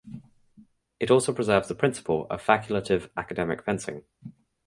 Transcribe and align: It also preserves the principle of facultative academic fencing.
It 0.99 1.11
also 1.11 1.31
preserves 1.31 1.67
the 1.67 1.75
principle 1.75 2.25
of 2.31 2.43
facultative 2.43 3.11
academic 3.15 3.61
fencing. 3.63 4.03